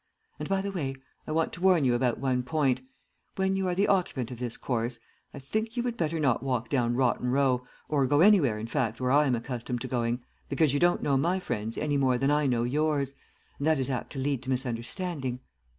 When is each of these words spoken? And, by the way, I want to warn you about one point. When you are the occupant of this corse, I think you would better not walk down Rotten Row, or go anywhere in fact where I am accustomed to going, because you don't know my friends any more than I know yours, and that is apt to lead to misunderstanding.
And, 0.39 0.49
by 0.49 0.63
the 0.63 0.71
way, 0.71 0.95
I 1.27 1.31
want 1.31 1.53
to 1.53 1.61
warn 1.61 1.85
you 1.85 1.93
about 1.93 2.17
one 2.17 2.41
point. 2.41 2.81
When 3.35 3.55
you 3.55 3.67
are 3.67 3.75
the 3.75 3.87
occupant 3.87 4.31
of 4.31 4.39
this 4.39 4.57
corse, 4.57 4.97
I 5.31 5.37
think 5.37 5.77
you 5.77 5.83
would 5.83 5.95
better 5.95 6.19
not 6.19 6.41
walk 6.41 6.69
down 6.69 6.95
Rotten 6.95 7.29
Row, 7.29 7.67
or 7.87 8.07
go 8.07 8.21
anywhere 8.21 8.57
in 8.57 8.65
fact 8.65 8.99
where 8.99 9.11
I 9.11 9.27
am 9.27 9.35
accustomed 9.35 9.81
to 9.81 9.87
going, 9.87 10.23
because 10.49 10.73
you 10.73 10.79
don't 10.79 11.03
know 11.03 11.17
my 11.17 11.39
friends 11.39 11.77
any 11.77 11.97
more 11.97 12.17
than 12.17 12.31
I 12.31 12.47
know 12.47 12.63
yours, 12.63 13.13
and 13.59 13.67
that 13.67 13.77
is 13.77 13.91
apt 13.91 14.11
to 14.13 14.17
lead 14.19 14.41
to 14.41 14.49
misunderstanding. 14.49 15.39